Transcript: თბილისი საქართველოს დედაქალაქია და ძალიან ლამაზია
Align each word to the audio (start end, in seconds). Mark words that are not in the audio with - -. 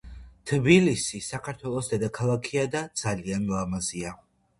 თბილისი 0.51 1.19
საქართველოს 1.25 1.89
დედაქალაქია 1.91 2.63
და 2.77 2.81
ძალიან 3.03 3.47
ლამაზია 3.53 4.15